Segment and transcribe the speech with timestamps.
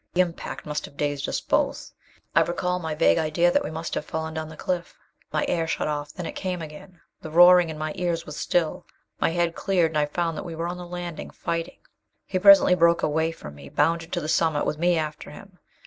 [0.15, 1.91] The impact must have dazed us both.
[2.35, 4.97] I recall my vague idea that we must have fallen down the cliff....
[5.31, 7.01] My air shut off then it came again.
[7.21, 8.85] The roaring in my ears was stilled;
[9.19, 11.81] my head cleared, and I found that we were on the landing, fighting.
[12.25, 15.59] He presently broke away from me, bounded to the summit with me after him.